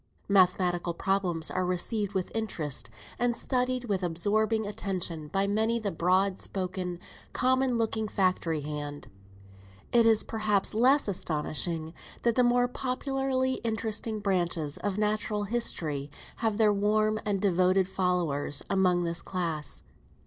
Mathematical 0.27 0.95
problems 0.95 1.51
are 1.51 1.63
received 1.63 2.13
with 2.13 2.35
interest, 2.35 2.89
and 3.19 3.37
studied 3.37 3.83
with 3.85 4.01
absorbing 4.01 4.65
attention 4.65 5.27
by 5.27 5.45
many 5.45 5.79
a 5.79 5.91
broad 5.91 6.39
spoken, 6.39 6.97
common 7.33 7.77
looking, 7.77 8.07
factory 8.07 8.61
hand. 8.61 9.09
It 9.93 10.07
is 10.07 10.23
perhaps 10.23 10.73
less 10.73 11.07
astonishing 11.07 11.93
that 12.23 12.33
the 12.33 12.43
more 12.43 12.67
popularly 12.67 13.61
interesting 13.63 14.21
branches 14.21 14.77
of 14.77 14.97
natural 14.97 15.43
history 15.43 16.09
have 16.37 16.57
their 16.57 16.73
warm 16.73 17.19
and 17.23 17.39
devoted 17.39 17.87
followers 17.87 18.63
among 18.71 19.03
this 19.03 19.21
class. 19.21 19.83